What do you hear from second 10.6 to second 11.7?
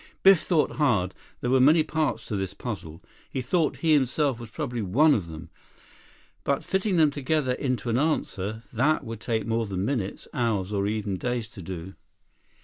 or even days to